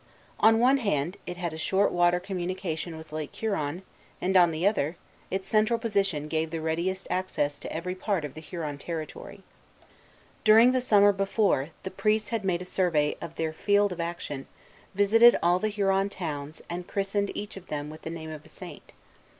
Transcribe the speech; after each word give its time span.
On 0.39 0.57
one 0.57 0.79
hand, 0.79 1.17
it 1.27 1.37
had 1.37 1.53
a 1.53 1.59
short 1.59 1.91
water 1.91 2.19
communication 2.19 2.97
with 2.97 3.11
Lake 3.11 3.35
Huron; 3.35 3.83
and 4.19 4.35
on 4.35 4.49
the 4.49 4.65
other, 4.65 4.97
its 5.29 5.47
central 5.47 5.77
position 5.77 6.27
gave 6.27 6.49
the 6.49 6.59
readiest 6.59 7.05
access 7.11 7.59
to 7.59 7.71
every 7.71 7.93
part 7.93 8.25
of 8.25 8.33
the 8.33 8.41
Huron 8.41 8.79
territory. 8.79 9.43
During 10.43 10.71
the 10.71 10.81
summer 10.81 11.13
before, 11.13 11.69
the 11.83 11.91
priests 11.91 12.29
had 12.29 12.43
made 12.43 12.63
a 12.63 12.65
survey 12.65 13.15
of 13.21 13.35
their 13.35 13.53
field 13.53 13.91
of 13.91 14.01
action, 14.01 14.47
visited 14.95 15.37
all 15.43 15.59
the 15.59 15.69
Huron 15.69 16.09
towns, 16.09 16.63
and 16.67 16.87
christened 16.87 17.29
each 17.35 17.55
of 17.55 17.67
them 17.67 17.91
with 17.91 18.01
the 18.01 18.09
name 18.09 18.31
of 18.31 18.43
a 18.43 18.49
saint. 18.49 18.93